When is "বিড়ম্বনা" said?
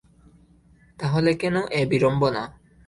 1.91-2.43